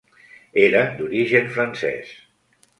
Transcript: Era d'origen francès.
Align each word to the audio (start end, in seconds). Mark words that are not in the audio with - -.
Era 0.61 0.81
d'origen 0.95 1.53
francès. 1.61 2.19